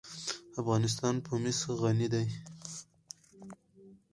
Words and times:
افغانستان 0.61 1.15
په 1.25 1.31
مس 1.41 1.59
غني 1.81 2.07
دی. 2.13 2.25